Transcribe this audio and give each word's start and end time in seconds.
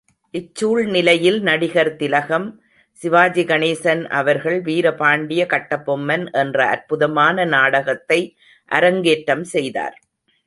இச்சூழ்நிலையில் 0.33 1.37
நடிகர்திலகம் 1.41 2.47
சிவாஜிகணேசன் 3.01 4.01
அவர்கள் 4.11 4.57
வீர 4.61 4.95
பாண்டிய 4.95 5.45
கட்டபொம்மன் 5.45 6.25
என்ற 6.33 6.57
அற்புதமான 6.67 7.45
நாடகத்தை 7.45 8.19
அரங்கேற்றம் 8.71 9.45
செய்தார். 9.53 9.95